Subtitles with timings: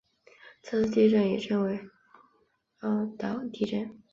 [0.63, 1.79] 这次地震也称为
[2.79, 4.01] 奥尻岛地震。